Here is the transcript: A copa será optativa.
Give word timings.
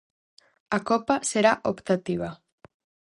A 0.77 0.79
copa 0.89 1.15
será 1.31 1.53
optativa. 1.73 2.29